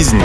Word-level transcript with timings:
жизни. 0.00 0.22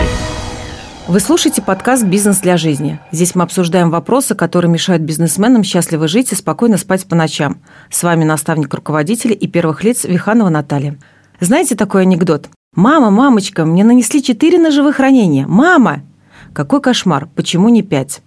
Вы 1.10 1.20
слушаете 1.20 1.62
подкаст 1.62 2.06
«Бизнес 2.06 2.38
для 2.38 2.56
жизни». 2.56 2.98
Здесь 3.12 3.36
мы 3.36 3.44
обсуждаем 3.44 3.90
вопросы, 3.90 4.34
которые 4.34 4.72
мешают 4.72 5.04
бизнесменам 5.04 5.66
счастливо 5.66 6.08
жить 6.08 6.32
и 6.32 6.36
спокойно 6.36 6.78
спать 6.78 7.06
по 7.06 7.14
ночам. 7.14 7.58
С 7.90 8.02
вами 8.02 8.24
наставник 8.24 8.74
руководителя 8.74 9.34
и 9.34 9.48
первых 9.48 9.84
лиц 9.84 10.06
Виханова 10.06 10.48
Наталья. 10.48 10.98
Знаете 11.42 11.76
такой 11.76 12.04
анекдот? 12.04 12.48
«Мама, 12.74 13.10
мамочка, 13.10 13.66
мне 13.66 13.84
нанесли 13.84 14.24
четыре 14.24 14.60
ножевых 14.60 15.00
ранения. 15.00 15.46
Мама!» 15.46 16.04
Какой 16.54 16.80
кошмар, 16.80 17.28
почему 17.36 17.68
не 17.68 17.82
пять? 17.82 18.22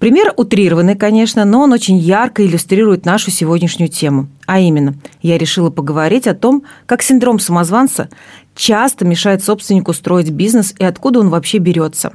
Пример 0.00 0.32
утрированный, 0.34 0.96
конечно, 0.96 1.44
но 1.44 1.60
он 1.60 1.74
очень 1.74 1.98
ярко 1.98 2.42
иллюстрирует 2.42 3.04
нашу 3.04 3.30
сегодняшнюю 3.30 3.90
тему. 3.90 4.28
А 4.46 4.58
именно, 4.58 4.94
я 5.20 5.36
решила 5.36 5.68
поговорить 5.68 6.26
о 6.26 6.34
том, 6.34 6.64
как 6.86 7.02
синдром 7.02 7.38
самозванца 7.38 8.08
часто 8.54 9.04
мешает 9.04 9.42
собственнику 9.42 9.92
строить 9.92 10.30
бизнес 10.30 10.74
и 10.78 10.84
откуда 10.84 11.20
он 11.20 11.28
вообще 11.28 11.58
берется. 11.58 12.12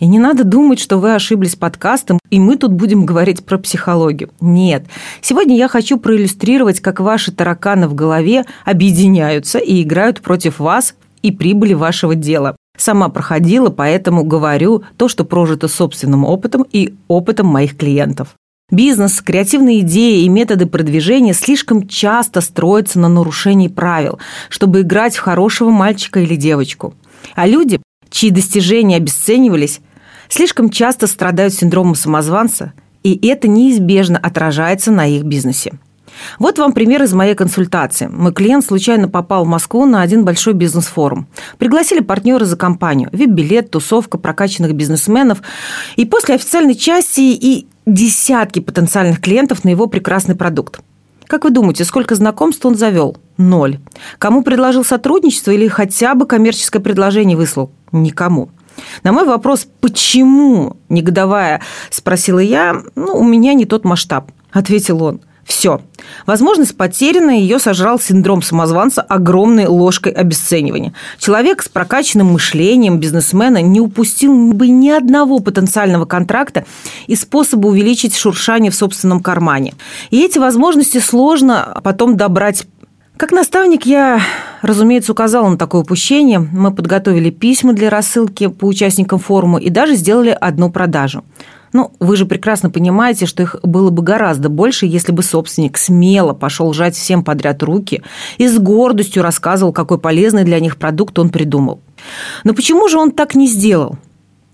И 0.00 0.06
не 0.06 0.18
надо 0.18 0.44
думать, 0.44 0.78
что 0.78 0.98
вы 0.98 1.14
ошиблись 1.14 1.56
подкастом, 1.56 2.20
и 2.30 2.38
мы 2.38 2.56
тут 2.56 2.72
будем 2.72 3.04
говорить 3.04 3.44
про 3.44 3.58
психологию. 3.58 4.30
Нет. 4.40 4.84
Сегодня 5.20 5.56
я 5.56 5.68
хочу 5.68 5.98
проиллюстрировать, 5.98 6.80
как 6.80 7.00
ваши 7.00 7.32
тараканы 7.32 7.88
в 7.88 7.94
голове 7.94 8.44
объединяются 8.64 9.58
и 9.58 9.82
играют 9.82 10.20
против 10.20 10.60
вас 10.60 10.94
и 11.22 11.32
прибыли 11.32 11.74
вашего 11.74 12.14
дела. 12.14 12.54
Сама 12.76 13.08
проходила, 13.08 13.70
поэтому 13.70 14.22
говорю 14.22 14.84
то, 14.96 15.08
что 15.08 15.24
прожито 15.24 15.66
собственным 15.66 16.24
опытом 16.24 16.64
и 16.70 16.94
опытом 17.08 17.48
моих 17.48 17.76
клиентов. 17.76 18.36
Бизнес, 18.70 19.22
креативные 19.22 19.80
идеи 19.80 20.24
и 20.24 20.28
методы 20.28 20.66
продвижения 20.66 21.32
слишком 21.32 21.88
часто 21.88 22.42
строятся 22.42 22.98
на 22.98 23.08
нарушении 23.08 23.68
правил, 23.68 24.18
чтобы 24.50 24.82
играть 24.82 25.16
в 25.16 25.20
хорошего 25.20 25.70
мальчика 25.70 26.20
или 26.20 26.36
девочку. 26.36 26.92
А 27.34 27.46
люди, 27.46 27.80
чьи 28.10 28.28
достижения 28.28 28.96
обесценивались, 28.96 29.80
слишком 30.28 30.68
часто 30.68 31.06
страдают 31.06 31.54
синдромом 31.54 31.94
самозванца, 31.94 32.74
и 33.02 33.18
это 33.26 33.48
неизбежно 33.48 34.18
отражается 34.18 34.90
на 34.90 35.06
их 35.06 35.22
бизнесе. 35.22 35.72
Вот 36.38 36.58
вам 36.58 36.72
пример 36.72 37.02
из 37.02 37.14
моей 37.14 37.34
консультации. 37.34 38.08
Мой 38.08 38.34
клиент 38.34 38.66
случайно 38.66 39.08
попал 39.08 39.46
в 39.46 39.48
Москву 39.48 39.86
на 39.86 40.02
один 40.02 40.26
большой 40.26 40.52
бизнес-форум. 40.52 41.26
Пригласили 41.56 42.00
партнеры 42.00 42.44
за 42.44 42.56
компанию. 42.56 43.08
Вип-билет, 43.12 43.70
тусовка 43.70 44.18
прокачанных 44.18 44.74
бизнесменов. 44.74 45.40
И 45.96 46.04
после 46.04 46.34
официальной 46.34 46.74
части 46.74 47.20
и 47.20 47.66
десятки 47.88 48.60
потенциальных 48.60 49.20
клиентов 49.20 49.64
на 49.64 49.70
его 49.70 49.86
прекрасный 49.86 50.34
продукт. 50.34 50.80
Как 51.26 51.44
вы 51.44 51.50
думаете, 51.50 51.84
сколько 51.84 52.14
знакомств 52.14 52.64
он 52.64 52.74
завел? 52.74 53.16
Ноль. 53.36 53.78
Кому 54.18 54.42
предложил 54.42 54.84
сотрудничество 54.84 55.50
или 55.50 55.68
хотя 55.68 56.14
бы 56.14 56.26
коммерческое 56.26 56.80
предложение 56.80 57.36
выслал? 57.36 57.70
Никому. 57.92 58.50
На 59.02 59.12
мой 59.12 59.24
вопрос 59.24 59.66
«почему?» 59.80 60.76
негодовая 60.88 61.60
спросила 61.90 62.38
я, 62.38 62.82
ну, 62.94 63.14
у 63.14 63.24
меня 63.24 63.54
не 63.54 63.64
тот 63.64 63.84
масштаб, 63.84 64.30
ответил 64.52 65.02
он. 65.02 65.20
Все. 65.48 65.80
Возможность 66.26 66.76
потеряна, 66.76 67.30
ее 67.30 67.58
сожрал 67.58 67.98
синдром 67.98 68.42
самозванца 68.42 69.00
огромной 69.00 69.66
ложкой 69.66 70.12
обесценивания. 70.12 70.92
Человек 71.18 71.62
с 71.62 71.70
прокачанным 71.70 72.28
мышлением 72.28 72.98
бизнесмена 72.98 73.62
не 73.62 73.80
упустил 73.80 74.52
бы 74.52 74.68
ни 74.68 74.90
одного 74.90 75.38
потенциального 75.40 76.04
контракта 76.04 76.66
и 77.06 77.16
способа 77.16 77.68
увеличить 77.68 78.14
шуршание 78.14 78.70
в 78.70 78.74
собственном 78.74 79.20
кармане. 79.20 79.72
И 80.10 80.22
эти 80.22 80.38
возможности 80.38 80.98
сложно 80.98 81.80
потом 81.82 82.18
добрать 82.18 82.66
как 83.18 83.32
наставник 83.32 83.84
я, 83.84 84.20
разумеется, 84.62 85.12
указал 85.12 85.48
на 85.48 85.58
такое 85.58 85.82
упущение. 85.82 86.38
Мы 86.38 86.72
подготовили 86.72 87.30
письма 87.30 87.72
для 87.72 87.90
рассылки 87.90 88.46
по 88.46 88.66
участникам 88.66 89.18
форума 89.18 89.58
и 89.60 89.70
даже 89.70 89.96
сделали 89.96 90.30
одну 90.30 90.70
продажу. 90.70 91.24
Ну, 91.72 91.92
вы 91.98 92.16
же 92.16 92.26
прекрасно 92.26 92.70
понимаете, 92.70 93.26
что 93.26 93.42
их 93.42 93.56
было 93.62 93.90
бы 93.90 94.02
гораздо 94.02 94.48
больше, 94.48 94.86
если 94.86 95.12
бы 95.12 95.22
собственник 95.22 95.76
смело 95.76 96.32
пошел 96.32 96.72
жать 96.72 96.94
всем 96.94 97.24
подряд 97.24 97.62
руки 97.62 98.02
и 98.38 98.48
с 98.48 98.56
гордостью 98.58 99.22
рассказывал, 99.22 99.72
какой 99.72 99.98
полезный 99.98 100.44
для 100.44 100.60
них 100.60 100.76
продукт 100.76 101.18
он 101.18 101.28
придумал. 101.28 101.80
Но 102.44 102.54
почему 102.54 102.88
же 102.88 102.98
он 102.98 103.10
так 103.10 103.34
не 103.34 103.48
сделал? 103.48 103.98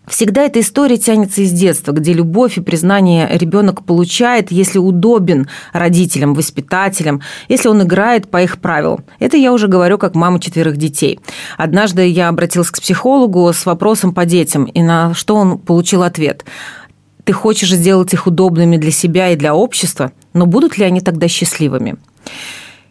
Всегда 0.07 0.43
эта 0.43 0.61
история 0.61 0.99
тянется 0.99 1.43
из 1.43 1.53
детства, 1.53 1.93
где 1.93 2.13
любовь 2.13 2.59
и 2.59 2.61
признание 2.61 3.29
ребенок 3.31 3.85
получает, 3.85 4.53
если 4.53 4.79
удобен 4.79 5.49
родителям, 5.73 6.35
воспитателям, 6.35 7.23
если 7.49 7.69
он 7.69 7.83
играет 7.83 8.29
по 8.31 8.43
их 8.43 8.59
правилам. 8.59 9.05
Это 9.19 9.37
я 9.37 9.53
уже 9.53 9.67
говорю 9.67 9.97
как 9.97 10.15
мама 10.15 10.41
четверых 10.41 10.77
детей. 10.77 11.21
Однажды 11.57 12.07
я 12.07 12.29
обратилась 12.29 12.71
к 12.71 12.81
психологу 12.81 13.51
с 13.53 13.65
вопросом 13.65 14.13
по 14.13 14.25
детям, 14.27 14.65
и 14.65 14.83
на 14.83 15.15
что 15.15 15.37
он 15.37 15.59
получил 15.59 16.03
ответ– 16.03 16.45
ты 17.25 17.33
хочешь 17.33 17.73
сделать 17.73 18.13
их 18.13 18.27
удобными 18.27 18.77
для 18.77 18.91
себя 18.91 19.31
и 19.31 19.37
для 19.37 19.55
общества, 19.55 20.13
но 20.35 20.47
будут 20.47 20.77
ли 20.79 20.85
они 20.85 21.01
тогда 21.01 21.27
счастливыми? 21.27 21.97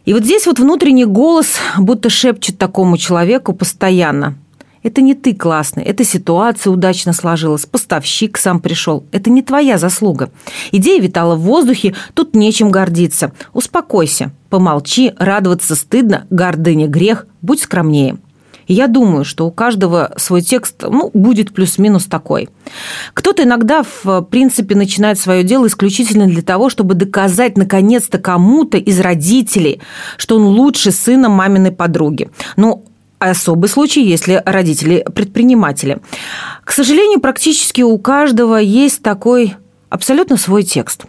И 0.04 0.12
вот 0.12 0.24
здесь 0.24 0.46
вот 0.46 0.58
внутренний 0.58 1.06
голос 1.06 1.56
будто 1.78 2.10
шепчет 2.10 2.58
такому 2.58 2.98
человеку 2.98 3.54
постоянно. 3.54 4.36
Это 4.84 5.00
не 5.00 5.14
ты 5.14 5.34
классный, 5.34 5.82
эта 5.82 6.04
ситуация 6.04 6.70
удачно 6.70 7.14
сложилась, 7.14 7.64
поставщик 7.64 8.36
сам 8.36 8.60
пришел. 8.60 9.04
Это 9.12 9.30
не 9.30 9.42
твоя 9.42 9.78
заслуга. 9.78 10.30
Идея 10.72 11.00
витала 11.00 11.36
в 11.36 11.40
воздухе, 11.40 11.94
тут 12.12 12.36
нечем 12.36 12.70
гордиться. 12.70 13.32
Успокойся, 13.54 14.32
помолчи, 14.50 15.14
радоваться 15.18 15.74
стыдно, 15.74 16.26
гордыня 16.28 16.86
грех, 16.86 17.26
будь 17.40 17.62
скромнее. 17.62 18.18
Я 18.66 18.86
думаю, 18.86 19.24
что 19.24 19.46
у 19.46 19.50
каждого 19.50 20.12
свой 20.16 20.42
текст 20.42 20.82
ну, 20.82 21.10
будет 21.14 21.52
плюс-минус 21.52 22.04
такой. 22.04 22.50
Кто-то 23.14 23.42
иногда, 23.42 23.84
в 24.02 24.22
принципе, 24.22 24.74
начинает 24.74 25.18
свое 25.18 25.44
дело 25.44 25.66
исключительно 25.66 26.26
для 26.26 26.42
того, 26.42 26.68
чтобы 26.68 26.94
доказать 26.94 27.56
наконец-то 27.56 28.18
кому-то 28.18 28.76
из 28.76 29.00
родителей, 29.00 29.80
что 30.18 30.36
он 30.36 30.44
лучше 30.44 30.92
сына 30.92 31.28
маминой 31.28 31.72
подруги. 31.72 32.30
Ну, 32.56 32.84
особый 33.18 33.68
случай, 33.68 34.04
если 34.04 34.42
родители 34.44 35.04
предприниматели. 35.14 35.98
К 36.64 36.72
сожалению, 36.72 37.20
практически 37.20 37.82
у 37.82 37.98
каждого 37.98 38.56
есть 38.56 39.02
такой 39.02 39.54
абсолютно 39.88 40.36
свой 40.36 40.62
текст. 40.62 41.04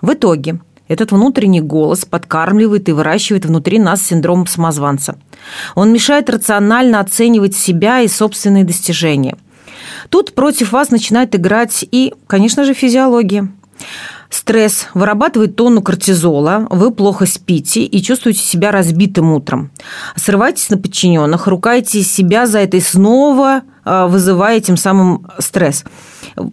В 0.00 0.12
итоге 0.12 0.60
этот 0.88 1.10
внутренний 1.12 1.60
голос 1.60 2.04
подкармливает 2.04 2.88
и 2.88 2.92
выращивает 2.92 3.44
внутри 3.44 3.78
нас 3.78 4.02
синдром 4.02 4.46
самозванца. 4.46 5.18
Он 5.74 5.92
мешает 5.92 6.30
рационально 6.30 7.00
оценивать 7.00 7.56
себя 7.56 8.00
и 8.00 8.08
собственные 8.08 8.64
достижения. 8.64 9.36
Тут 10.08 10.34
против 10.34 10.72
вас 10.72 10.90
начинает 10.90 11.34
играть 11.34 11.84
и, 11.90 12.14
конечно 12.26 12.64
же, 12.64 12.74
физиология. 12.74 13.48
Стресс 14.36 14.88
вырабатывает 14.92 15.56
тонну 15.56 15.80
кортизола, 15.80 16.66
вы 16.68 16.90
плохо 16.90 17.24
спите 17.24 17.84
и 17.84 18.02
чувствуете 18.02 18.40
себя 18.40 18.70
разбитым 18.70 19.32
утром. 19.32 19.70
Срываетесь 20.14 20.68
на 20.68 20.76
подчиненных, 20.76 21.46
ругаете 21.46 22.02
себя 22.02 22.46
за 22.46 22.58
это 22.58 22.76
и 22.76 22.80
снова 22.80 23.62
а, 23.82 24.06
вызывая 24.06 24.60
тем 24.60 24.76
самым 24.76 25.26
стресс. 25.38 25.84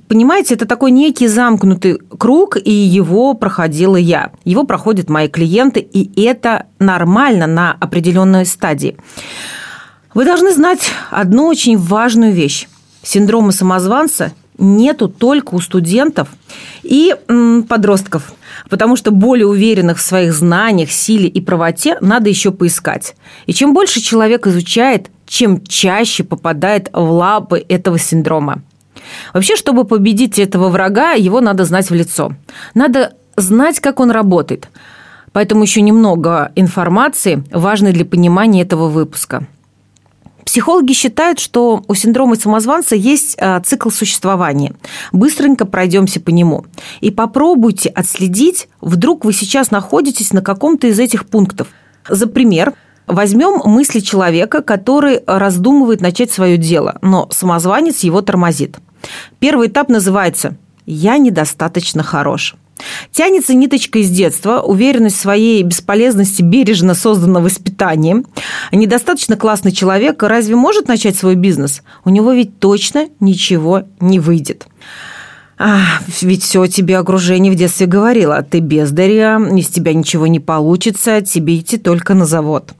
Понимаете, 0.07 0.53
это 0.53 0.65
такой 0.65 0.91
некий 0.91 1.27
замкнутый 1.27 1.99
круг, 2.17 2.55
и 2.55 2.71
его 2.71 3.33
проходила 3.33 3.97
я. 3.97 4.31
Его 4.45 4.63
проходят 4.63 5.09
мои 5.09 5.27
клиенты, 5.27 5.81
и 5.81 6.23
это 6.23 6.67
нормально 6.79 7.47
на 7.47 7.73
определенной 7.73 8.45
стадии. 8.45 8.95
Вы 10.13 10.23
должны 10.23 10.53
знать 10.53 10.89
одну 11.11 11.47
очень 11.47 11.77
важную 11.77 12.31
вещь. 12.31 12.69
Синдрома 13.01 13.51
самозванца 13.51 14.31
нету 14.57 15.07
только 15.07 15.55
у 15.55 15.59
студентов 15.59 16.29
и 16.83 17.15
подростков, 17.67 18.33
потому 18.69 18.95
что 18.95 19.11
более 19.11 19.47
уверенных 19.47 19.97
в 19.97 20.01
своих 20.01 20.33
знаниях, 20.33 20.91
силе 20.91 21.27
и 21.27 21.41
правоте 21.41 21.97
надо 22.01 22.29
еще 22.29 22.51
поискать. 22.51 23.15
И 23.45 23.53
чем 23.53 23.73
больше 23.73 23.99
человек 23.99 24.47
изучает, 24.47 25.09
чем 25.25 25.63
чаще 25.65 26.23
попадает 26.23 26.89
в 26.93 27.09
лапы 27.09 27.63
этого 27.67 27.97
синдрома. 27.97 28.61
Вообще, 29.33 29.55
чтобы 29.55 29.85
победить 29.85 30.39
этого 30.39 30.69
врага, 30.69 31.13
его 31.13 31.41
надо 31.41 31.65
знать 31.65 31.89
в 31.89 31.93
лицо. 31.93 32.33
Надо 32.73 33.13
знать, 33.35 33.79
как 33.79 33.99
он 33.99 34.11
работает. 34.11 34.69
Поэтому 35.31 35.63
еще 35.63 35.81
немного 35.81 36.51
информации 36.55 37.43
важной 37.51 37.91
для 37.91 38.05
понимания 38.05 38.61
этого 38.61 38.87
выпуска. 38.87 39.47
Психологи 40.45 40.93
считают, 40.93 41.39
что 41.39 41.83
у 41.87 41.95
синдрома 41.95 42.35
самозванца 42.35 42.95
есть 42.95 43.35
а, 43.39 43.59
цикл 43.61 43.89
существования. 43.89 44.73
Быстренько 45.11 45.65
пройдемся 45.65 46.19
по 46.19 46.29
нему. 46.29 46.65
И 47.01 47.11
попробуйте 47.11 47.89
отследить, 47.89 48.67
вдруг 48.81 49.25
вы 49.25 49.33
сейчас 49.33 49.71
находитесь 49.71 50.33
на 50.33 50.41
каком-то 50.41 50.87
из 50.87 50.99
этих 50.99 51.27
пунктов. 51.27 51.67
За 52.09 52.27
пример, 52.27 52.73
возьмем 53.07 53.61
мысли 53.65 53.99
человека, 53.99 54.61
который 54.61 55.21
раздумывает 55.25 56.01
начать 56.01 56.31
свое 56.31 56.57
дело, 56.57 56.97
но 57.01 57.27
самозванец 57.31 58.01
его 58.01 58.21
тормозит. 58.21 58.77
Первый 59.39 59.67
этап 59.67 59.89
называется 59.89 60.57
«Я 60.85 61.17
недостаточно 61.17 62.03
хорош». 62.03 62.55
Тянется 63.11 63.53
ниточка 63.53 63.99
из 63.99 64.09
детства, 64.09 64.61
уверенность 64.61 65.17
в 65.17 65.21
своей 65.21 65.63
бесполезности 65.63 66.41
бережно 66.41 66.93
создана 66.95 67.39
воспитанием. 67.39 68.25
Недостаточно 68.71 69.37
классный 69.37 69.71
человек 69.71 70.21
разве 70.23 70.55
может 70.55 70.87
начать 70.87 71.15
свой 71.15 71.35
бизнес? 71.35 71.83
У 72.05 72.09
него 72.09 72.31
ведь 72.33 72.59
точно 72.59 73.09
ничего 73.19 73.83
не 73.99 74.19
выйдет. 74.19 74.67
А, 75.57 75.79
ведь 76.21 76.43
все 76.43 76.65
тебе 76.67 76.97
окружение 76.97 77.51
в 77.51 77.55
детстве 77.55 77.85
говорило. 77.85 78.41
Ты 78.41 78.59
бездаря, 78.59 79.39
из 79.55 79.67
тебя 79.67 79.93
ничего 79.93 80.27
не 80.27 80.39
получится, 80.39 81.21
тебе 81.21 81.57
идти 81.59 81.77
только 81.77 82.13
на 82.13 82.25
завод. 82.25 82.73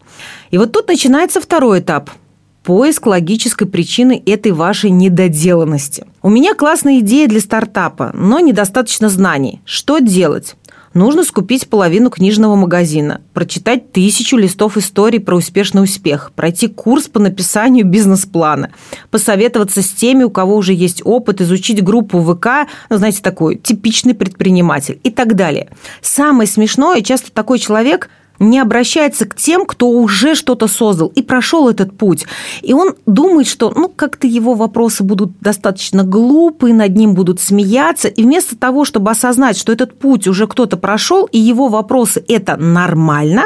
И 0.52 0.58
вот 0.58 0.72
тут 0.72 0.88
начинается 0.88 1.40
второй 1.40 1.80
этап– 1.80 2.10
поиск 2.64 3.06
логической 3.06 3.68
причины 3.68 4.22
этой 4.26 4.54
вашей 4.54 4.90
недоделанности. 4.90 6.06
У 6.22 6.30
меня 6.30 6.56
классная 6.56 7.00
идея 7.00 7.28
для 7.28 7.42
стартапа, 7.42 8.12
но 8.14 8.40
недостаточно 8.40 9.10
знаний. 9.10 9.62
Что 9.66 10.00
делать? 10.00 10.56
Нужно 10.94 11.24
скупить 11.24 11.68
половину 11.68 12.12
книжного 12.12 12.56
магазина, 12.56 13.22
прочитать 13.34 13.92
тысячу 13.92 14.38
листов 14.38 14.78
историй 14.78 15.20
про 15.20 15.36
успешный 15.36 15.84
успех, 15.84 16.32
пройти 16.36 16.68
курс 16.68 17.08
по 17.08 17.20
написанию 17.20 17.84
бизнес-плана, 17.84 18.70
посоветоваться 19.10 19.82
с 19.82 19.90
теми, 19.90 20.24
у 20.24 20.30
кого 20.30 20.56
уже 20.56 20.74
есть 20.74 21.02
опыт, 21.04 21.42
изучить 21.42 21.84
группу 21.84 22.22
ВК, 22.22 22.70
ну, 22.92 22.98
знаете, 22.98 23.24
такой 23.24 23.56
типичный 23.56 24.14
предприниматель 24.14 25.00
и 25.04 25.10
так 25.10 25.36
далее. 25.36 25.70
Самое 26.02 26.48
смешное, 26.48 27.02
часто 27.02 27.32
такой 27.32 27.58
человек– 27.58 28.10
не 28.40 28.60
обращается 28.60 29.26
к 29.26 29.36
тем, 29.36 29.66
кто 29.66 29.90
уже 29.90 30.36
что-то 30.36 30.68
создал 30.68 31.08
и 31.08 31.22
прошел 31.22 31.70
этот 31.70 31.98
путь. 31.98 32.26
И 32.62 32.74
он 32.74 32.96
думает, 33.06 33.48
что 33.48 33.72
ну, 33.76 33.88
как-то 33.88 34.28
его 34.28 34.54
вопросы 34.54 35.04
будут 35.04 35.40
достаточно 35.40 36.04
глупые, 36.04 36.74
над 36.74 36.96
ним 36.96 37.14
будут 37.14 37.40
смеяться. 37.40 38.08
И 38.08 38.24
вместо 38.24 38.58
того, 38.58 38.86
чтобы 38.86 39.12
осознать, 39.12 39.58
что 39.58 39.72
этот 39.72 39.98
путь 39.98 40.28
уже 40.28 40.48
кто-то 40.48 40.78
прошел, 40.78 41.26
и 41.26 41.40
его 41.40 41.68
вопросы– 41.68 42.24
это 42.28 42.58
нормально, 42.58 43.44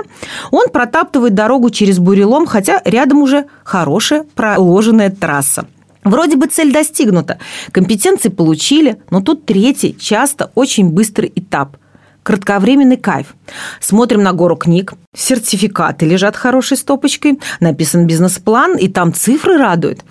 он 0.51 0.69
протаптывает 0.69 1.35
дорогу 1.35 1.69
через 1.69 1.99
бурелом, 1.99 2.45
хотя 2.45 2.81
рядом 2.85 3.21
уже 3.21 3.45
хорошая 3.63 4.25
проложенная 4.35 5.09
трасса. 5.09 5.67
Вроде 6.03 6.37
бы 6.37 6.47
цель 6.47 6.71
достигнута, 6.71 7.37
компетенции 7.71 8.29
получили, 8.29 9.01
но 9.09 9.19
тут 9.19 9.45
третий, 9.45 9.95
часто 9.99 10.51
очень 10.55 10.89
быстрый 10.89 11.31
этап– 11.35 11.77
кратковременный 12.27 12.97
кайф. 12.97 13.35
Смотрим 13.79 14.21
на 14.21 14.33
гору 14.33 14.57
книг, 14.57 14.95
сертификаты 15.15 16.06
лежат 16.06 16.35
хорошей 16.35 16.75
стопочкой, 16.75 17.39
написан 17.62 18.06
бизнес-план, 18.06 18.75
и 18.75 18.89
там 18.89 19.13
цифры 19.13 19.57
радуют. 19.57 20.01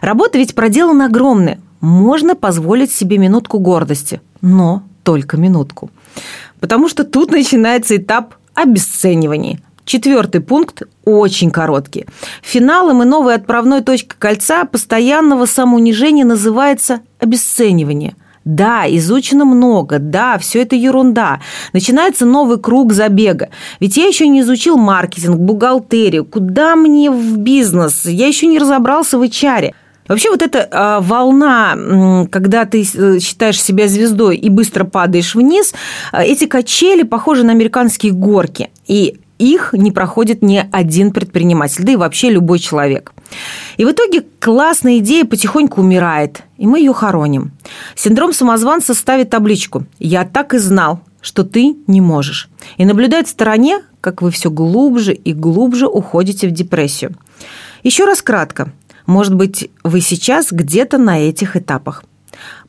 Работа 0.00 0.38
ведь 0.38 0.54
проделана 0.54 1.06
огромная. 1.06 1.58
Можно 1.80 2.36
позволить 2.36 2.92
себе 2.92 3.18
минутку 3.18 3.58
гордости, 3.58 4.20
но 4.40 4.84
только 5.02 5.38
минутку. 5.38 5.90
Потому 6.60 6.88
что 6.88 7.02
тут 7.02 7.32
начинается 7.32 7.96
этап 7.96 8.36
обесценивания. 8.54 9.58
Четвертый 9.84 10.42
пункт 10.42 10.84
очень 11.04 11.50
короткий. 11.50 12.06
Финалом 12.42 13.02
и 13.02 13.06
новой 13.06 13.34
отправной 13.34 13.82
точкой 13.82 14.14
кольца 14.20 14.66
постоянного 14.66 15.46
самоунижения 15.46 16.24
называется 16.24 17.00
обесценивание– 17.18 18.14
да, 18.46 18.84
изучено 18.88 19.44
много, 19.44 19.98
да, 19.98 20.38
все 20.38 20.62
это 20.62 20.76
ерунда. 20.76 21.40
Начинается 21.72 22.24
новый 22.24 22.58
круг 22.58 22.92
забега. 22.92 23.50
Ведь 23.80 23.96
я 23.96 24.06
еще 24.06 24.28
не 24.28 24.40
изучил 24.40 24.78
маркетинг, 24.78 25.36
бухгалтерию. 25.36 26.24
Куда 26.24 26.76
мне 26.76 27.10
в 27.10 27.36
бизнес? 27.38 28.06
Я 28.06 28.28
еще 28.28 28.46
не 28.46 28.60
разобрался 28.60 29.18
в 29.18 29.22
HR. 29.22 29.74
Вообще 30.06 30.30
вот 30.30 30.42
эта 30.42 30.60
э, 30.60 30.98
волна, 31.04 32.26
когда 32.30 32.64
ты 32.64 32.86
э, 32.94 33.18
считаешь 33.18 33.60
себя 33.60 33.88
звездой 33.88 34.36
и 34.36 34.48
быстро 34.48 34.84
падаешь 34.84 35.34
вниз, 35.34 35.74
э, 36.12 36.22
эти 36.22 36.46
качели 36.46 37.02
похожи 37.02 37.42
на 37.42 37.50
американские 37.50 38.12
горки. 38.12 38.70
И 38.86 39.18
их 39.40 39.74
не 39.76 39.90
проходит 39.90 40.42
ни 40.42 40.64
один 40.70 41.10
предприниматель, 41.10 41.82
да 41.82 41.92
и 41.92 41.96
вообще 41.96 42.30
любой 42.30 42.60
человек. 42.60 43.12
И 43.76 43.84
в 43.84 43.90
итоге 43.90 44.24
классная 44.40 44.98
идея 44.98 45.24
потихоньку 45.24 45.80
умирает, 45.80 46.42
и 46.56 46.66
мы 46.66 46.78
ее 46.78 46.92
хороним. 46.92 47.52
Синдром 47.94 48.32
самозванца 48.32 48.94
ставит 48.94 49.30
табличку 49.30 49.86
«Я 49.98 50.24
так 50.24 50.54
и 50.54 50.58
знал, 50.58 51.00
что 51.20 51.44
ты 51.44 51.76
не 51.86 52.00
можешь». 52.00 52.48
И 52.76 52.84
наблюдает 52.84 53.26
в 53.26 53.30
стороне, 53.30 53.82
как 54.00 54.22
вы 54.22 54.30
все 54.30 54.50
глубже 54.50 55.12
и 55.12 55.32
глубже 55.32 55.86
уходите 55.86 56.48
в 56.48 56.52
депрессию. 56.52 57.14
Еще 57.82 58.04
раз 58.04 58.22
кратко. 58.22 58.72
Может 59.06 59.34
быть, 59.34 59.70
вы 59.84 60.00
сейчас 60.00 60.48
где-то 60.50 60.98
на 60.98 61.18
этих 61.18 61.56
этапах. 61.56 62.04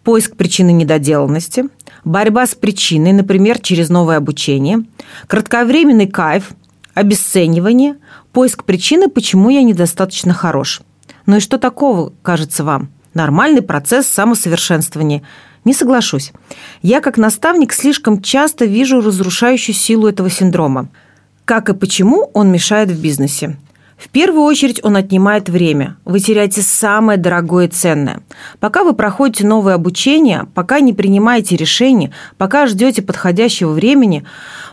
Поиск 0.04 0.36
причины 0.36 0.72
недоделанности, 0.72 1.66
борьба 2.06 2.46
с 2.46 2.56
причиной, 2.56 3.12
например, 3.12 3.60
через 3.60 3.90
новое 3.90 4.18
обучение, 4.18 4.84
кратковременный 5.28 6.08
кайф, 6.08 6.52
обесценивание, 6.94 7.98
поиск 8.38 8.66
причины, 8.66 9.08
почему 9.08 9.50
я 9.50 9.64
недостаточно 9.64 10.32
хорош. 10.32 10.82
Ну 11.26 11.38
и 11.38 11.40
что 11.40 11.58
такого, 11.58 12.14
кажется 12.22 12.64
вам? 12.64 12.90
Нормальный 13.16 13.64
процесс 13.64 14.06
самосовершенствования. 14.06 15.24
Не 15.66 15.74
соглашусь. 15.74 16.34
Я, 16.84 17.02
как 17.02 17.18
наставник, 17.18 17.74
слишком 17.74 18.22
часто 18.22 18.66
вижу 18.66 19.02
разрушающую 19.02 19.74
силу 19.74 20.08
этого 20.08 20.30
синдрома. 20.30 20.90
Как 21.46 21.70
и 21.70 21.74
почему 21.74 22.30
он 22.36 22.52
мешает 22.52 22.92
в 22.92 23.02
бизнесе. 23.02 23.58
В 23.98 24.10
первую 24.10 24.44
очередь 24.44 24.80
он 24.84 24.96
отнимает 24.96 25.50
время. 25.50 25.98
Вы 26.06 26.20
теряете 26.20 26.62
самое 26.62 27.18
дорогое 27.18 27.66
и 27.66 27.70
ценное. 27.70 28.22
Пока 28.60 28.84
вы 28.84 28.94
проходите 28.94 29.46
новое 29.46 29.74
обучение, 29.74 30.48
пока 30.54 30.80
не 30.82 30.94
принимаете 30.94 31.56
решения, 31.56 32.14
пока 32.38 32.68
ждете 32.68 33.02
подходящего 33.02 33.72
времени, 33.72 34.24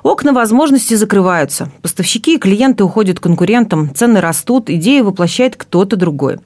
окна 0.03 0.35
возможностей 0.35 0.97
закрываются. 0.97 1.71
Поставщики 1.81 2.35
и 2.35 2.39
клиенты 2.39 2.85
уходят 2.85 3.19
к 3.19 3.23
конкурентам, 3.23 3.95
цены 3.95 4.21
растут, 4.21 4.69
идеи 4.69 5.01
воплощает 5.01 5.57
кто-то 5.57 5.97
другой. 5.97 6.39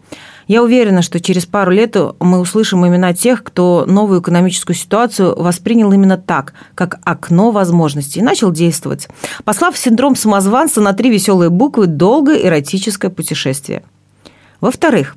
Я 0.48 0.62
уверена, 0.62 1.02
что 1.02 1.20
через 1.20 1.44
пару 1.44 1.70
лет 1.70 1.94
мы 2.20 2.40
услышим 2.40 2.86
имена 2.86 3.12
тех, 3.12 3.44
кто 3.44 3.84
новую 3.86 4.22
экономическую 4.22 4.74
ситуацию 4.74 5.40
воспринял 5.40 5.92
именно 5.92 6.16
так, 6.16 6.54
как 6.74 6.98
окно 7.04 7.50
возможностей, 7.50 8.20
и 8.20 8.22
начал 8.22 8.50
действовать, 8.50 9.08
послав 9.44 9.76
синдром 9.76 10.16
самозванца 10.16 10.80
на 10.80 10.94
три 10.94 11.10
веселые 11.10 11.50
буквы 11.50 11.86
«долгое 11.86 12.44
эротическое 12.46 13.10
путешествие». 13.10 13.82
Во-вторых, 14.62 15.16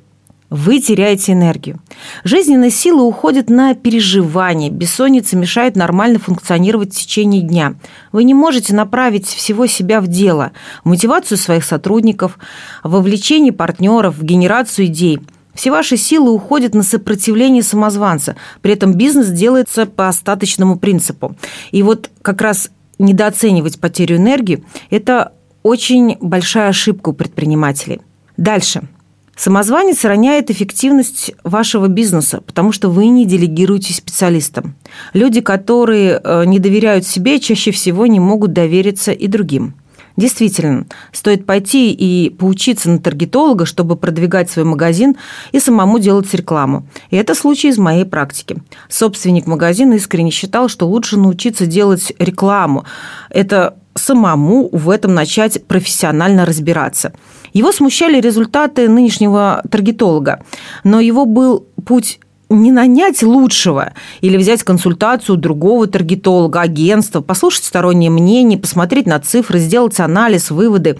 вы 0.52 0.80
теряете 0.80 1.32
энергию. 1.32 1.80
Жизненные 2.24 2.70
силы 2.70 3.02
уходят 3.04 3.48
на 3.48 3.74
переживания, 3.74 4.68
бессонница 4.68 5.34
мешает 5.34 5.76
нормально 5.76 6.18
функционировать 6.18 6.92
в 6.94 6.98
течение 6.98 7.40
дня. 7.40 7.76
Вы 8.12 8.24
не 8.24 8.34
можете 8.34 8.74
направить 8.74 9.26
всего 9.26 9.66
себя 9.66 10.02
в 10.02 10.08
дело, 10.08 10.52
в 10.84 10.90
мотивацию 10.90 11.38
своих 11.38 11.64
сотрудников, 11.64 12.38
вовлечение 12.84 13.52
партнеров, 13.52 14.18
в 14.18 14.24
генерацию 14.24 14.88
идей. 14.88 15.20
Все 15.54 15.70
ваши 15.70 15.96
силы 15.96 16.30
уходят 16.30 16.74
на 16.74 16.82
сопротивление 16.82 17.62
самозванца. 17.62 18.36
При 18.60 18.74
этом 18.74 18.92
бизнес 18.92 19.28
делается 19.28 19.86
по 19.86 20.08
остаточному 20.08 20.78
принципу. 20.78 21.34
И 21.70 21.82
вот 21.82 22.10
как 22.20 22.42
раз 22.42 22.68
недооценивать 22.98 23.80
потерю 23.80 24.16
энергии– 24.16 24.62
это 24.90 25.32
очень 25.62 26.18
большая 26.20 26.68
ошибка 26.68 27.08
у 27.08 27.12
предпринимателей. 27.14 28.02
Дальше– 28.36 28.82
Самозванец 29.36 30.04
роняет 30.04 30.50
эффективность 30.50 31.32
вашего 31.42 31.88
бизнеса, 31.88 32.42
потому 32.46 32.70
что 32.70 32.90
вы 32.90 33.06
не 33.06 33.24
делегируете 33.24 33.94
специалистам. 33.94 34.74
Люди, 35.14 35.40
которые 35.40 36.20
э, 36.22 36.44
не 36.44 36.58
доверяют 36.58 37.06
себе, 37.06 37.40
чаще 37.40 37.70
всего 37.70 38.06
не 38.06 38.20
могут 38.20 38.52
довериться 38.52 39.10
и 39.10 39.26
другим. 39.26 39.74
Действительно, 40.16 40.86
стоит 41.10 41.46
пойти 41.46 41.92
и 41.92 42.28
поучиться 42.28 42.90
на 42.90 42.98
таргетолога, 42.98 43.64
чтобы 43.64 43.96
продвигать 43.96 44.50
свой 44.50 44.66
магазин 44.66 45.16
и 45.52 45.60
самому 45.60 45.98
делать 45.98 46.32
рекламу. 46.34 46.86
И 47.10 47.16
это 47.16 47.34
случай 47.34 47.68
из 47.68 47.78
моей 47.78 48.04
практики. 48.04 48.62
Собственник 48.90 49.46
магазина 49.46 49.94
искренне 49.94 50.30
считал, 50.30 50.68
что 50.68 50.86
лучше 50.86 51.16
научиться 51.16 51.64
делать 51.66 52.12
рекламу. 52.18 52.84
Это 53.30 53.76
самому 53.94 54.68
в 54.70 54.90
этом 54.90 55.14
начать 55.14 55.64
профессионально 55.66 56.44
разбираться. 56.44 57.12
Его 57.52 57.72
смущали 57.72 58.20
результаты 58.20 58.88
нынешнего 58.88 59.62
таргетолога, 59.70 60.42
но 60.84 61.00
его 61.00 61.26
был 61.26 61.66
путь 61.84 62.18
не 62.48 62.70
нанять 62.70 63.22
лучшего 63.22 63.92
или 64.20 64.36
взять 64.36 64.62
консультацию 64.62 65.36
другого 65.36 65.86
таргетолога, 65.86 66.60
агентства, 66.60 67.20
послушать 67.20 67.64
стороннее 67.64 68.10
мнение, 68.10 68.58
посмотреть 68.58 69.06
на 69.06 69.18
цифры, 69.20 69.58
сделать 69.58 69.98
анализ, 70.00 70.50
выводы. 70.50 70.98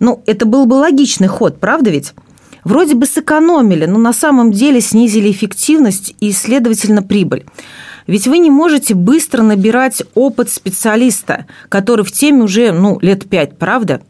Ну, 0.00 0.22
это 0.26 0.46
был 0.46 0.66
бы 0.66 0.74
логичный 0.74 1.28
ход, 1.28 1.58
правда 1.60 1.90
ведь? 1.90 2.14
Вроде 2.64 2.94
бы 2.94 3.06
сэкономили, 3.06 3.86
но 3.86 3.98
на 3.98 4.12
самом 4.12 4.52
деле 4.52 4.80
снизили 4.80 5.30
эффективность 5.30 6.14
и, 6.20 6.32
следовательно, 6.32 7.02
прибыль. 7.02 7.46
Ведь 8.06 8.26
вы 8.26 8.38
не 8.38 8.50
можете 8.50 8.94
быстро 8.94 9.42
набирать 9.42 10.02
опыт 10.14 10.50
специалиста, 10.50 11.46
который 11.68 12.04
в 12.04 12.12
теме 12.12 12.42
уже 12.42 12.72
ну, 12.72 12.98
лет 13.00 13.28
пять, 13.28 13.56
правда? 13.58 14.00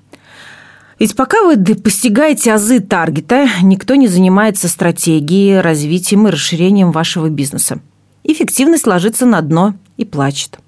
Ведь 0.98 1.14
пока 1.14 1.42
вы 1.42 1.56
постигаете 1.76 2.52
азы 2.52 2.80
таргета, 2.80 3.48
никто 3.62 3.94
не 3.94 4.08
занимается 4.08 4.68
стратегией, 4.68 5.60
развитием 5.60 6.26
и 6.26 6.30
расширением 6.30 6.90
вашего 6.90 7.28
бизнеса. 7.28 7.78
Эффективность 8.24 8.86
ложится 8.86 9.24
на 9.24 9.40
дно 9.40 9.74
и 9.96 10.04
плачет. 10.04 10.58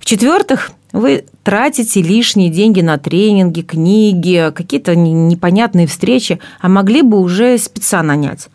В-четвертых, 0.00 0.72
вы 0.92 1.24
тратите 1.44 2.02
лишние 2.02 2.50
деньги 2.50 2.80
на 2.80 2.98
тренинги, 2.98 3.62
книги, 3.62 4.52
какие-то 4.54 4.96
непонятные 4.96 5.86
встречи, 5.86 6.40
а 6.60 6.68
могли 6.68 7.02
бы 7.02 7.20
уже 7.20 7.56
спеца 7.58 8.02
нанять 8.02 8.48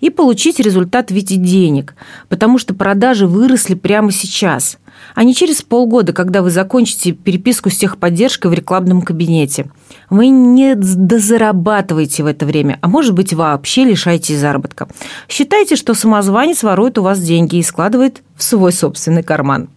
и 0.00 0.08
получить 0.08 0.60
результат 0.60 1.10
в 1.10 1.14
виде 1.14 1.36
денег, 1.36 1.94
потому 2.28 2.58
что 2.58 2.74
продажи 2.74 3.26
выросли 3.26 3.74
прямо 3.74 4.10
сейчас, 4.12 4.78
а 5.14 5.24
не 5.24 5.34
через 5.34 5.62
полгода, 5.62 6.12
когда 6.12 6.42
вы 6.42 6.50
закончите 6.50 7.12
переписку 7.12 7.70
с 7.70 7.76
техподдержкой 7.76 8.50
в 8.50 8.54
рекламном 8.54 9.02
кабинете. 9.02 9.66
Вы 10.08 10.28
не 10.28 10.74
дозарабатываете 10.74 12.22
в 12.22 12.26
это 12.26 12.46
время, 12.46 12.78
а 12.80 12.88
может 12.88 13.14
быть 13.14 13.32
вообще 13.32 13.84
лишаетесь 13.84 14.38
заработка. 14.38 14.88
Считайте, 15.28 15.76
что 15.76 15.94
самозванец 15.94 16.62
ворует 16.62 16.98
у 16.98 17.02
вас 17.02 17.20
деньги 17.20 17.56
и 17.56 17.62
складывает 17.62 18.22
в 18.36 18.42
свой 18.42 18.72
собственный 18.72 19.22
карман. 19.22 19.68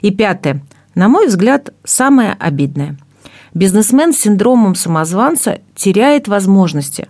И 0.00 0.10
пятое. 0.10 0.62
На 0.94 1.08
мой 1.08 1.26
взгляд, 1.26 1.72
самое 1.84 2.36
обидное. 2.38 2.96
Бизнесмен 3.52 4.12
с 4.12 4.18
синдромом 4.18 4.74
самозванца 4.74 5.60
теряет 5.74 6.28
возможности, 6.28 7.08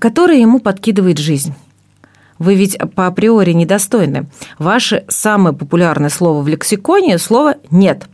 которые 0.00 0.40
ему 0.40 0.58
подкидывает 0.58 1.18
жизнь. 1.18 1.54
Вы 2.38 2.54
ведь 2.54 2.78
по 2.94 3.06
априори 3.06 3.52
недостойны. 3.52 4.28
Ваше 4.58 5.04
самое 5.08 5.54
популярное 5.54 6.10
слово 6.10 6.42
в 6.42 6.48
лексиконе– 6.48 7.18
слово 7.18 7.56
«нет». 7.70 8.08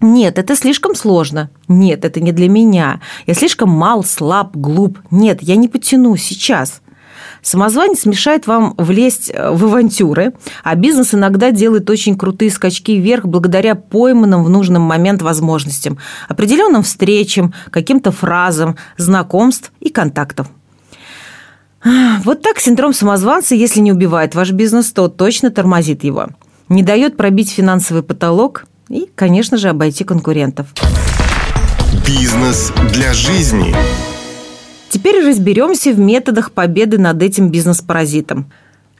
Нет, 0.00 0.38
это 0.38 0.54
слишком 0.54 0.94
сложно. 0.94 1.48
Нет, 1.66 2.04
это 2.04 2.20
не 2.20 2.32
для 2.32 2.48
меня. 2.48 3.00
Я 3.26 3.32
слишком 3.32 3.70
мал, 3.70 4.04
слаб, 4.04 4.54
глуп. 4.54 4.98
Нет, 5.10 5.38
я 5.40 5.56
не 5.56 5.66
потяну 5.66 6.16
сейчас. 6.16 6.82
Самозванец 7.40 8.04
мешает 8.04 8.46
вам 8.46 8.74
влезть 8.76 9.30
э, 9.32 9.50
в 9.50 9.64
авантюры, 9.64 10.34
а 10.62 10.74
бизнес 10.74 11.14
иногда 11.14 11.50
делает 11.50 11.88
очень 11.90 12.16
крутые 12.16 12.50
скачки 12.50 12.98
вверх 12.98 13.26
благодаря 13.26 13.74
пойманным 13.74 14.44
в 14.44 14.50
нужный 14.50 14.80
момент 14.80 15.22
возможностям, 15.22 15.98
определенным 16.28 16.82
встречам, 16.82 17.54
каким-то 17.70 18.12
фразам, 18.12 18.76
знакомств 18.96 19.72
и 19.80 19.90
контактов. 19.90 20.48
Вот 21.84 22.40
так 22.40 22.58
синдром 22.58 22.94
самозванца, 22.94 23.54
если 23.54 23.80
не 23.80 23.92
убивает 23.92 24.34
ваш 24.34 24.52
бизнес, 24.52 24.90
то 24.92 25.08
точно 25.08 25.50
тормозит 25.50 26.02
его. 26.02 26.28
Не 26.70 26.82
дает 26.82 27.16
пробить 27.16 27.50
финансовый 27.50 28.02
потолок 28.02 28.66
и, 28.88 29.08
конечно 29.14 29.58
же, 29.58 29.68
обойти 29.68 30.04
конкурентов. 30.04 30.68
Бизнес 32.06 32.72
для 32.92 33.12
жизни. 33.12 33.74
Теперь 34.88 35.26
разберемся 35.26 35.92
в 35.92 35.98
методах 35.98 36.52
победы 36.52 36.98
над 36.98 37.22
этим 37.22 37.50
бизнес-паразитом. 37.50 38.50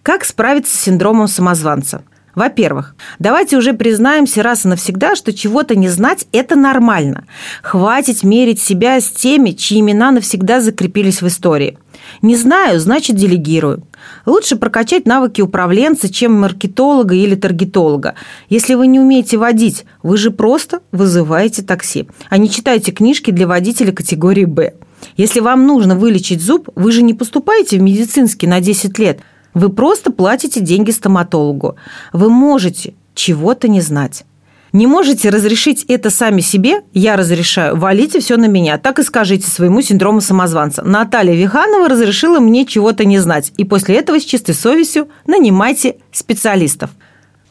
Как 0.03 0.25
справиться 0.25 0.77
с 0.77 0.81
синдромом 0.81 1.29
самозванца? 1.29 2.03
Во-первых, 2.35 2.97
давайте 3.19 3.57
уже 3.57 3.73
признаемся 3.73 4.43
раз 4.43 4.65
и 4.65 4.69
навсегда, 4.69 5.15
что 5.15 5.33
чего-то 5.33 5.77
не 5.77 5.89
знать– 5.89 6.27
это 6.33 6.57
нормально. 6.57 7.25
Хватит 7.63 8.23
мерить 8.25 8.61
себя 8.61 9.01
с 9.01 9.09
теми, 9.11 9.51
чьи 9.51 9.81
имена 9.81 10.11
навсегда 10.11 10.61
закрепились 10.61 11.23
в 11.23 11.29
истории. 11.29 11.79
Не 12.23 12.37
знаю, 12.37 12.81
значит 12.81 13.17
делегирую. 13.17 13.85
Лучше 14.27 14.57
прокачать 14.57 15.07
навыки 15.07 15.41
управленца, 15.41 16.13
чем 16.13 16.33
маркетолога 16.33 17.15
или 17.15 17.35
таргетолога. 17.35 18.15
Если 18.49 18.75
вы 18.75 18.87
не 18.87 19.01
умеете 19.01 19.39
водить, 19.39 19.85
вы 20.03 20.17
же 20.17 20.31
просто 20.31 20.81
вызываете 20.93 21.63
такси, 21.63 22.09
а 22.29 22.37
не 22.37 22.51
читаете 22.51 22.93
книжки 22.93 23.31
для 23.31 23.47
водителя 23.47 23.93
категории 23.93 24.45
«Б». 24.45 24.75
Если 25.17 25.41
вам 25.41 25.67
нужно 25.67 25.97
вылечить 25.97 26.43
зуб, 26.43 26.71
вы 26.75 26.91
же 26.91 27.03
не 27.03 27.15
поступаете 27.15 27.79
в 27.79 27.83
медицинский 27.83 28.47
на 28.47 28.61
10 28.61 28.99
лет. 28.99 29.21
Вы 29.55 29.71
просто 29.71 30.13
платите 30.13 30.61
деньги 30.61 30.91
стоматологу. 30.91 31.77
Вы 32.13 32.29
можете 32.29 32.95
чего-то 33.15 33.69
не 33.69 33.81
знать. 33.81 34.25
Не 34.73 34.89
можете 34.89 35.31
разрешить 35.31 35.85
это 35.87 36.11
сами 36.11 36.41
себе? 36.41 36.83
Я 36.93 37.15
разрешаю. 37.17 37.77
Валите 37.77 38.19
все 38.19 38.37
на 38.37 38.47
меня. 38.47 38.77
Так 38.77 38.99
и 38.99 39.05
скажите 39.05 39.49
своему 39.49 39.81
синдрому 39.83 40.21
самозванца. 40.21 40.83
Наталья 40.83 41.35
Виханова 41.35 41.89
разрешила 41.89 42.41
мне 42.41 42.67
чего-то 42.67 43.05
не 43.05 43.21
знать. 43.21 43.53
И 43.57 43.65
после 43.65 43.95
этого 43.95 44.19
с 44.19 44.25
чистой 44.25 44.57
совестью 44.57 45.09
нанимайте 45.29 45.99
специалистов. 46.11 46.91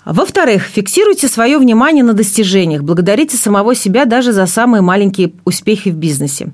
Во-вторых, 0.04 0.64
фиксируйте 0.64 1.30
свое 1.30 1.58
внимание 1.58 2.04
на 2.04 2.12
достижениях, 2.12 2.84
благодарите 2.84 3.38
самого 3.38 3.74
себя 3.74 4.04
даже 4.04 4.34
за 4.34 4.46
самые 4.46 4.82
маленькие 4.82 5.32
успехи 5.46 5.90
в 5.90 5.96
бизнесе. 5.96 6.52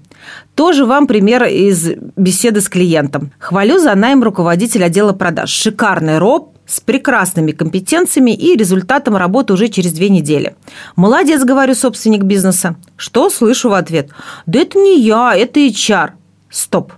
Тоже 0.55 0.85
вам 0.85 1.07
пример 1.07 1.45
из 1.45 1.91
беседы 2.15 2.61
с 2.61 2.69
клиентом. 2.69 3.31
Хвалю 3.39 3.79
за 3.79 3.95
найм 3.95 4.23
руководителя 4.23 4.85
отдела 4.85 5.13
продаж. 5.13 5.49
Шикарный 5.49 6.17
роб 6.17 6.57
с 6.65 6.79
прекрасными 6.79 7.51
компетенциями 7.51 8.31
и 8.31 8.55
результатом 8.55 9.15
работы 9.15 9.53
уже 9.53 9.69
через 9.69 9.91
две 9.93 10.09
недели. 10.09 10.55
Молодец, 10.95 11.43
говорю, 11.43 11.73
собственник 11.73 12.23
бизнеса. 12.23 12.75
Что 12.95 13.29
слышу 13.29 13.69
в 13.69 13.73
ответ? 13.73 14.09
Да 14.45 14.59
это 14.59 14.77
не 14.77 15.01
я, 15.01 15.35
это 15.35 15.59
HR. 15.59 16.11
Стоп. 16.49 16.93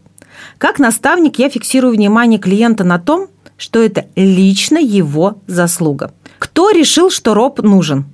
Как 0.57 0.79
наставник 0.79 1.39
я 1.39 1.49
фиксирую 1.49 1.93
внимание 1.93 2.39
клиента 2.39 2.83
на 2.83 2.99
том, 2.99 3.27
что 3.57 3.79
это 3.81 4.07
лично 4.15 4.77
его 4.77 5.37
заслуга. 5.47 6.13
Кто 6.39 6.71
решил, 6.71 7.11
что 7.11 7.33
роб 7.33 7.61
нужен? 7.61 8.05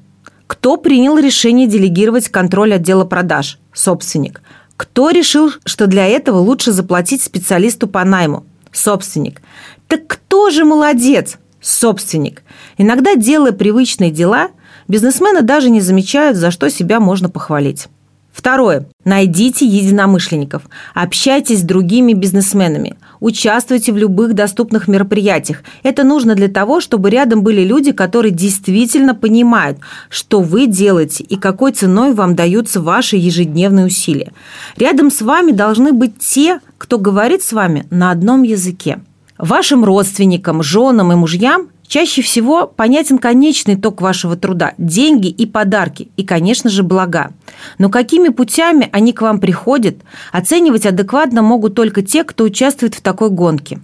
Кто 0.45 0.77
принял 0.77 1.17
решение 1.17 1.67
делегировать 1.67 2.29
контроль 2.29 2.73
отдела 2.73 3.05
продаж? 3.05 3.59
Собственник. 3.73 4.41
Кто 4.77 5.09
решил, 5.09 5.51
что 5.65 5.87
для 5.87 6.05
этого 6.07 6.37
лучше 6.37 6.71
заплатить 6.71 7.23
специалисту 7.23 7.87
по 7.87 8.03
найму? 8.05 8.45
Собственник. 8.71 9.41
Так 9.87 10.05
кто 10.05 10.51
же 10.51 10.63
молодец? 10.65 11.37
Собственник. 11.59 12.43
Иногда, 12.77 13.15
делая 13.15 13.51
привычные 13.51 14.11
дела, 14.11 14.49
бизнесмены 14.87 15.41
даже 15.41 15.71
не 15.71 15.81
замечают, 15.81 16.37
за 16.37 16.51
что 16.51 16.69
себя 16.69 16.99
можно 16.99 17.27
похвалить. 17.27 17.87
Второе. 18.37 18.85
Найдите 19.03 19.65
единомышленников. 19.65 20.61
Общайтесь 20.93 21.61
с 21.61 21.63
другими 21.63 22.13
бизнесменами. 22.13 22.95
Участвуйте 23.19 23.91
в 23.91 23.97
любых 23.97 24.35
доступных 24.35 24.87
мероприятиях. 24.87 25.63
Это 25.81 26.03
нужно 26.03 26.35
для 26.35 26.47
того, 26.47 26.79
чтобы 26.79 27.09
рядом 27.09 27.41
были 27.41 27.61
люди, 27.61 27.93
которые 27.93 28.31
действительно 28.31 29.15
понимают, 29.15 29.79
что 30.09 30.41
вы 30.41 30.67
делаете 30.67 31.23
и 31.23 31.35
какой 31.35 31.71
ценой 31.71 32.13
вам 32.13 32.35
даются 32.35 32.79
ваши 32.79 33.15
ежедневные 33.15 33.87
усилия. 33.87 34.31
Рядом 34.77 35.09
с 35.09 35.23
вами 35.23 35.51
должны 35.51 35.91
быть 35.91 36.19
те, 36.19 36.59
кто 36.77 36.99
говорит 36.99 37.41
с 37.41 37.53
вами 37.53 37.87
на 37.89 38.11
одном 38.11 38.43
языке. 38.43 38.99
Вашим 39.39 39.83
родственникам, 39.83 40.61
женам 40.61 41.11
и 41.11 41.15
мужьям 41.15 41.69
Чаще 41.87 42.21
всего 42.21 42.67
понятен 42.67 43.17
конечный 43.17 43.77
ток 43.77 44.01
вашего 44.01 44.35
труда– 44.35 44.73
деньги 44.77 45.29
и 45.29 45.45
подарки, 45.45 46.09
и, 46.17 46.25
конечно 46.25 46.69
же, 46.69 46.83
блага. 46.83 47.31
Но 47.77 47.89
какими 47.89 48.27
путями 48.27 48.89
они 48.91 49.13
к 49.13 49.21
вам 49.21 49.39
приходят, 49.39 49.95
оценивать 50.33 50.85
адекватно 50.85 51.41
могут 51.41 51.75
только 51.75 52.01
те, 52.01 52.25
кто 52.25 52.43
участвует 52.43 52.93
в 52.93 53.01
такой 53.01 53.29
гонке. 53.29 53.79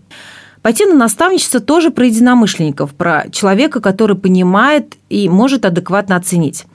Пойти 0.62 0.86
на 0.86 0.95
наставничество 0.95 1.62
тоже 1.62 1.91
про 1.91 2.05
единомышленников, 2.05 2.93
про 2.93 3.29
человека, 3.31 3.79
который 3.79 4.17
понимает 4.17 4.95
и 5.10 5.29
может 5.29 5.63
адекватно 5.63 6.17
оценить. 6.17 6.65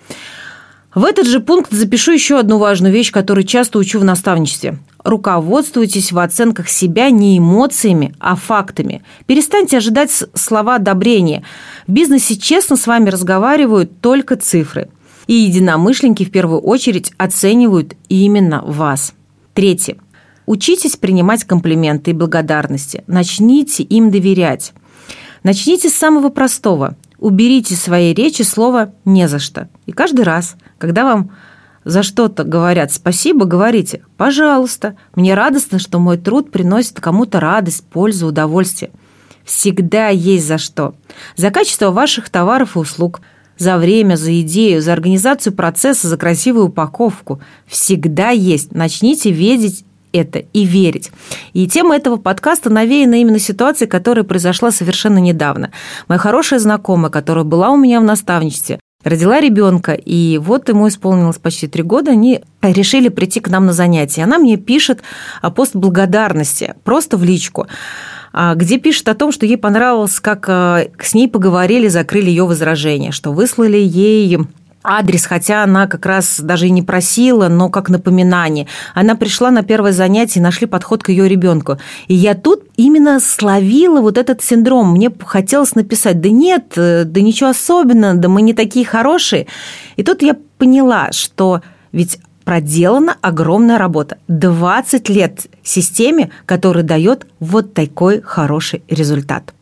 В 0.99 1.05
этот 1.05 1.29
же 1.29 1.39
пункт 1.39 1.71
запишу 1.71 2.11
еще 2.11 2.41
одну 2.41 2.59
важную 2.59 2.93
вещь, 2.93 3.13
которую 3.13 3.45
часто 3.45 3.79
учу 3.79 4.01
в 4.01 4.05
наставничестве. 4.05 4.79
Руководствуйтесь 5.05 6.11
в 6.11 6.19
оценках 6.19 6.69
себя 6.69 7.09
не 7.11 7.39
эмоциями, 7.39 8.17
а 8.19 8.35
фактами. 8.35 9.05
Перестаньте 9.27 9.77
ожидать 9.77 10.11
слова 10.35 10.75
одобрения. 10.75 11.45
В 11.87 11.93
бизнесе 11.93 12.35
честно 12.35 12.75
с 12.75 12.89
вами 12.89 13.11
разговаривают 13.11 14.01
только 14.01 14.35
цифры. 14.35 14.89
И 15.29 15.35
единомышленники 15.35 16.25
в 16.25 16.33
первую 16.33 16.63
очередь 16.63 17.13
оценивают 17.17 17.95
именно 18.09 18.61
вас. 18.67 19.15
Третье. 19.55 19.99
Учитесь 20.47 20.97
принимать 20.97 21.45
комплименты 21.45 22.11
и 22.11 22.15
благодарности. 22.15 23.05
Начните 23.07 23.85
им 23.85 24.11
доверять. 24.11 24.73
Начните 25.45 25.91
с 25.91 25.95
самого 25.95 26.31
простого. 26.31 26.97
Уберите 27.19 27.75
в 27.75 27.79
своей 27.79 28.15
речи 28.15 28.43
слово 28.43 28.93
«не 29.05 29.29
за 29.29 29.39
что». 29.39 29.69
И 29.87 29.93
каждый 29.93 30.25
раз, 30.25 30.57
когда 30.79 31.05
вам 31.05 31.31
за 31.85 32.03
что-то 32.03 32.45
говорят 32.45 32.93
спасибо, 32.93 33.45
говорите 33.45 34.03
«пожалуйста». 34.17 34.97
Мне 35.15 35.35
радостно, 35.35 35.79
что 35.79 35.99
мой 35.99 36.17
труд 36.17 36.51
приносит 36.51 37.01
кому-то 37.01 37.41
радость, 37.41 37.85
пользу, 37.85 38.29
удовольствие. 38.29 38.93
Всегда 39.45 40.09
есть 40.09 40.47
за 40.47 40.59
что. 40.59 40.95
За 41.35 41.51
качество 41.51 41.91
ваших 41.91 42.29
товаров 42.29 42.77
и 42.77 42.79
услуг, 42.79 43.21
за 43.57 43.79
время, 43.79 44.15
за 44.15 44.41
идею, 44.43 44.81
за 44.81 44.93
организацию 44.93 45.53
процесса, 45.55 46.07
за 46.07 46.17
красивую 46.17 46.67
упаковку. 46.67 47.41
Всегда 47.67 48.31
есть. 48.31 48.73
Начните 48.73 49.31
видеть 49.31 49.85
это 50.13 50.41
и 50.53 50.65
верить. 50.65 51.11
И 51.53 51.67
тема 51.67 51.97
этого 51.97 52.17
подкаста 52.17 52.71
навеяна 52.71 53.21
именно 53.21 53.39
ситуацией, 53.39 53.89
которая 53.89 54.25
произошла 54.25 54.71
совершенно 54.71 55.19
недавно. 55.19 55.71
Моя 56.09 56.19
хорошая 56.19 56.61
знакомая, 56.61 57.11
которая 57.11 57.45
была 57.45 57.71
у 57.71 57.77
меня 57.77 58.01
в 58.01 58.05
наставничестве, 58.05 58.81
родила 59.05 59.41
ребенка, 59.41 59.93
и 59.93 60.39
вот 60.39 60.69
ему 60.69 60.89
исполнилось 60.89 61.39
почти 61.39 61.69
три 61.69 61.83
года, 61.83 62.13
они 62.13 62.41
решили 62.63 63.09
прийти 63.09 63.41
к 63.41 63.49
нам 63.49 63.67
на 63.67 63.73
занятия. 63.73 64.25
Она 64.25 64.39
мне 64.39 64.57
пишет 64.57 65.03
пост 65.55 65.77
благодарности, 65.77 66.75
просто 66.85 67.17
в 67.17 67.25
личку. 67.25 67.67
а, 68.33 68.55
где 68.55 68.79
пишет 68.79 69.09
о 69.09 69.15
том, 69.15 69.33
что 69.33 69.47
ей 69.47 69.57
понравилось, 69.57 70.21
как 70.21 70.47
а, 70.49 70.87
с 71.01 71.15
ней 71.15 71.29
поговорили, 71.29 71.89
закрыли 71.89 72.29
ее 72.29 72.45
возражения, 72.45 73.13
что 73.13 73.33
выслали 73.33 73.79
ей 73.79 74.39
адрес, 74.83 75.27
хотя 75.27 75.65
она 75.65 75.87
как 75.87 76.07
раз 76.07 76.41
даже 76.41 76.67
и 76.67 76.71
не 76.71 76.83
просила, 76.83 77.49
но 77.49 77.69
как 77.69 77.89
напоминание. 77.89 78.67
Она 78.95 79.15
пришла 79.15 79.51
на 79.51 79.63
первое 79.63 79.93
занятие 79.93 80.41
нашли 80.41 80.67
подход 80.67 81.03
к 81.03 81.09
ее 81.11 81.29
ребенку. 81.29 81.79
И 82.07 82.15
я 82.15 82.35
тут 82.35 82.65
именно 82.77 83.21
словила 83.21 84.01
вот 84.01 84.19
этот 84.19 84.43
синдром. 84.43 84.93
Мне 84.93 85.11
хотелось 85.25 85.75
написать, 85.75 86.21
да 86.21 86.31
нет, 86.31 86.73
э, 86.77 87.05
да 87.05 87.21
ничего 87.21 87.51
особенного, 87.51 88.15
да 88.15 88.29
мы 88.29 88.43
не 88.43 88.55
такие 88.55 88.87
хорошие. 88.87 89.47
И 89.97 90.03
тут 90.03 90.23
я 90.23 90.37
поняла, 90.59 91.13
что 91.13 91.63
ведь 91.93 92.19
проделана 92.45 93.17
огромная 93.21 93.77
работа. 93.77 94.17
20 94.29 95.09
лет 95.11 95.47
системе, 95.63 96.31
которая 96.47 96.83
дает 96.83 97.27
вот 97.41 97.75
такой 97.75 98.23
хороший 98.23 98.83
результат. 98.89 99.53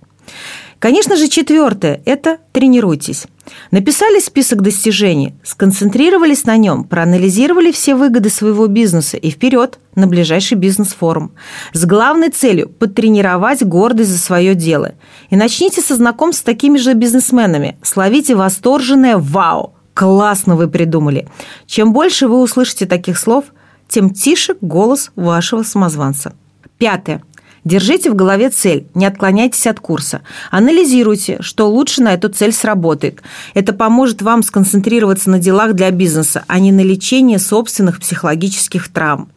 Конечно 0.78 1.16
же, 1.16 1.28
четвертое– 1.28 2.00
это 2.04 2.38
тренируйтесь. 2.52 3.26
Написали 3.70 4.20
список 4.20 4.62
достижений, 4.62 5.34
сконцентрировались 5.42 6.44
на 6.44 6.56
нем, 6.56 6.84
проанализировали 6.84 7.72
все 7.72 7.94
выгоды 7.94 8.30
своего 8.30 8.66
бизнеса 8.66 9.16
и 9.16 9.30
вперед 9.30 9.78
на 9.94 10.06
ближайший 10.06 10.54
бизнес-форум. 10.54 11.32
С 11.72 11.84
главной 11.84 12.30
целью– 12.30 12.68
подтренировать 12.78 13.64
гордость 13.64 14.10
за 14.10 14.18
свое 14.18 14.54
дело. 14.54 14.94
И 15.30 15.36
начните 15.36 15.80
со 15.80 15.96
знакомств 15.96 16.42
с 16.42 16.44
такими 16.44 16.78
же 16.78 16.94
бизнесменами. 16.94 17.78
Словите 17.82 18.34
восторженное 18.34 19.16
«Вау!» 19.16 19.74
Классно 19.96 20.56
вы 20.56 20.68
придумали. 20.68 21.26
Чем 21.66 21.94
больше 21.94 22.28
вы 22.28 22.42
услышите 22.42 22.84
таких 22.84 23.16
слов, 23.18 23.46
тем 23.88 24.10
тише 24.10 24.54
голос 24.60 25.10
вашего 25.16 25.62
самозванца. 25.62 26.34
Пятое. 26.76 27.22
Держите 27.66 28.12
в 28.12 28.14
голове 28.14 28.50
цель, 28.50 28.86
не 28.94 29.06
отклоняйтесь 29.06 29.66
от 29.66 29.80
курса. 29.80 30.20
Анализируйте, 30.52 31.38
что 31.40 31.68
лучше 31.68 32.00
на 32.00 32.14
эту 32.14 32.28
цель 32.28 32.52
сработает. 32.52 33.22
Это 33.54 33.72
поможет 33.72 34.22
вам 34.22 34.44
сконцентрироваться 34.44 35.30
на 35.30 35.40
делах 35.40 35.72
для 35.72 35.90
бизнеса, 35.90 36.44
а 36.46 36.60
не 36.60 36.70
на 36.70 36.82
лечении 36.82 37.38
собственных 37.38 37.98
психологических 37.98 38.86
травм. 38.92 39.32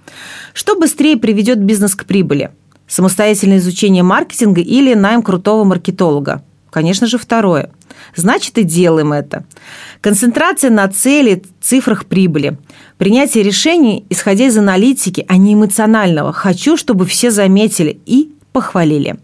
Что 0.53 0.75
быстрее 0.75 1.17
приведет 1.17 1.57
бизнес 1.57 1.95
к 1.95 2.05
прибыли? 2.05 2.51
Самостоятельное 2.85 3.57
изучение 3.57 4.03
маркетинга 4.03 4.61
или 4.61 4.93
найм 4.93 5.23
крутого 5.23 5.63
маркетолога? 5.63 6.43
Конечно 6.69 7.07
же, 7.07 7.17
второе. 7.17 7.71
Значит, 8.15 8.57
и 8.57 8.63
делаем 8.63 9.13
это. 9.13 9.45
Концентрация 10.01 10.69
на 10.69 10.87
цели, 10.87 11.43
цифрах 11.61 12.05
прибыли. 12.05 12.57
Принятие 12.97 13.43
решений, 13.43 14.05
исходя 14.09 14.45
из 14.45 14.57
аналитики, 14.57 15.25
а 15.27 15.37
не 15.37 15.55
эмоционального. 15.55 16.31
Хочу, 16.31 16.77
чтобы 16.77 17.05
все 17.05 17.31
заметили 17.31 17.99
и 18.05 18.33
похвалили. 18.51 19.19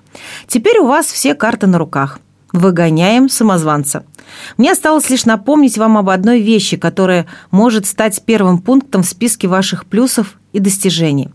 Теперь 0.47 0.79
у 0.79 0.87
вас 0.87 1.07
все 1.07 1.35
карты 1.35 1.67
на 1.67 1.77
руках. 1.77 2.19
Выгоняем 2.51 3.29
самозванца. 3.29 4.05
Мне 4.57 4.71
осталось 4.71 5.09
лишь 5.09 5.25
напомнить 5.25 5.77
вам 5.77 5.97
об 5.97 6.09
одной 6.09 6.41
вещи, 6.41 6.77
которая 6.77 7.27
может 7.51 7.85
стать 7.85 8.23
первым 8.25 8.59
пунктом 8.59 9.03
в 9.03 9.07
списке 9.07 9.47
ваших 9.47 9.85
плюсов 9.85 10.39
и 10.53 10.59
достижений. 10.59 11.29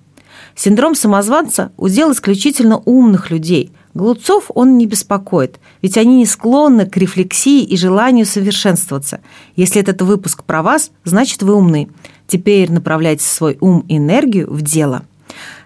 Синдром 0.57 0.95
самозванца– 0.95 1.73
удел 1.77 2.13
исключительно 2.13 2.79
умных 2.79 3.31
людей– 3.31 3.73
Глупцов 3.93 4.51
он 4.55 4.79
не 4.79 4.87
беспокоит, 4.87 5.59
ведь 5.83 5.99
они 5.99 6.19
не 6.19 6.27
склонны 6.27 6.87
к 6.87 6.97
рефлексии 6.97 7.65
и 7.65 7.77
желанию 7.77 8.25
совершенствоваться. 8.25 9.21
Если 9.57 9.81
этот 9.81 10.01
выпуск 10.03 10.45
про 10.45 10.63
вас, 10.63 10.93
значит 11.05 11.43
вы 11.43 11.55
умны. 11.55 11.89
Теперь 12.29 12.71
направляйте 12.71 13.25
свой 13.25 13.59
ум 13.61 13.85
и 13.89 13.97
энергию 13.97 14.49
в 14.49 14.63
дело. 14.63 15.03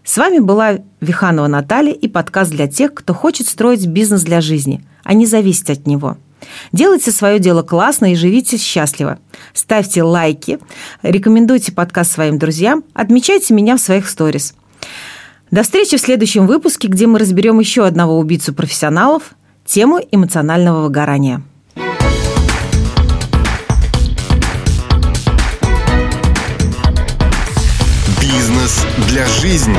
С 0.04 0.16
вами 0.16 0.38
была 0.38 0.78
Виханова 1.00 1.48
Наталья 1.48 1.92
и 1.92 2.08
подкаст 2.08 2.50
для 2.50 2.66
тех, 2.66 2.94
кто 2.94 3.12
хочет 3.12 3.46
строить 3.46 3.86
бизнес 3.86 4.22
для 4.22 4.40
жизни, 4.40 4.82
а 5.02 5.12
не 5.12 5.26
зависеть 5.26 5.70
от 5.70 5.86
него. 5.86 6.16
Делайте 6.72 7.10
свое 7.10 7.38
дело 7.38 7.62
классно 7.62 8.12
и 8.12 8.16
живите 8.16 8.56
счастливо. 8.56 9.18
Ставьте 9.52 10.02
лайки, 10.02 10.58
рекомендуйте 11.02 11.72
подкаст 11.72 12.12
своим 12.12 12.38
друзьям, 12.38 12.84
отмечайте 12.94 13.52
меня 13.52 13.76
в 13.76 13.80
своих 13.80 14.08
сторис– 14.08 14.54
до 15.54 15.62
встречи 15.62 15.96
в 15.96 16.00
следующем 16.00 16.48
выпуске, 16.48 16.88
где 16.88 17.06
мы 17.06 17.20
разберем 17.20 17.60
еще 17.60 17.86
одного 17.86 18.18
убийцу 18.18 18.52
профессионалов– 18.52 19.34
тему 19.64 20.00
эмоционального 20.10 20.82
выгорания. 20.82 21.42
Бизнес 28.20 28.84
для 29.08 29.24
жизни. 29.28 29.78